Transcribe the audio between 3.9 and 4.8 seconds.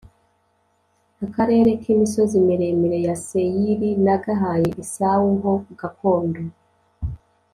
nagahaye